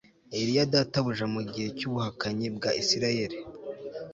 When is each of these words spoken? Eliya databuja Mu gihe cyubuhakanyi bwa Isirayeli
Eliya 0.37 0.63
databuja 0.73 1.25
Mu 1.33 1.41
gihe 1.51 1.67
cyubuhakanyi 1.77 2.47
bwa 2.55 2.69
Isirayeli 2.81 3.37